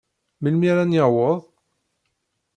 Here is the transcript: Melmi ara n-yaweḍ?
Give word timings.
Melmi 0.41 0.67
ara 0.71 0.83
n-yaweḍ? 0.85 1.39